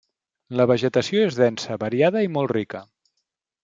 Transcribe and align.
La 0.61 0.65
vegetació 0.71 1.27
és 1.27 1.39
densa, 1.43 1.79
variada 1.87 2.27
i 2.31 2.35
molt 2.39 2.57
rica. 2.61 2.87